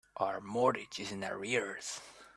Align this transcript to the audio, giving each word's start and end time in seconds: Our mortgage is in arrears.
Our 0.17 0.41
mortgage 0.41 0.99
is 0.99 1.11
in 1.11 1.23
arrears. 1.23 2.01